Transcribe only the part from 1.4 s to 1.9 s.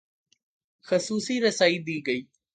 رسائی